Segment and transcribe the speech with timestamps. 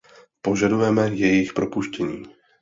[0.41, 2.25] Požadujeme jejich propuštění.